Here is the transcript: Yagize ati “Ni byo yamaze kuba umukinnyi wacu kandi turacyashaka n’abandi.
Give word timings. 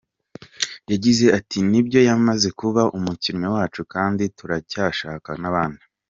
Yagize 0.91 1.25
ati 1.39 1.57
“Ni 1.69 1.81
byo 1.85 1.99
yamaze 2.09 2.47
kuba 2.59 2.81
umukinnyi 2.97 3.47
wacu 3.55 3.81
kandi 3.93 4.23
turacyashaka 4.37 5.29
n’abandi. 5.41 5.83